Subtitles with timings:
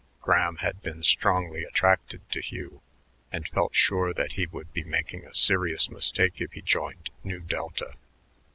[0.19, 2.81] Graham had been strongly attracted to Hugh
[3.31, 7.39] and felt sure that he would be making a serious mistake if he joined Nu
[7.39, 7.93] Delta.